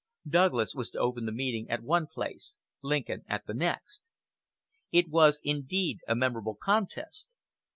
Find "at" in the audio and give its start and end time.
1.69-1.83, 3.29-3.45